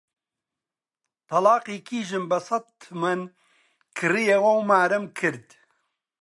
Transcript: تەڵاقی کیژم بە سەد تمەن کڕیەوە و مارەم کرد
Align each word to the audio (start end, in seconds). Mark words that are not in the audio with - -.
تەڵاقی 1.27 1.77
کیژم 1.87 2.23
بە 2.31 2.39
سەد 2.47 2.65
تمەن 2.81 3.21
کڕیەوە 3.97 4.51
و 4.57 4.61
مارەم 4.69 5.05
کرد 5.17 5.47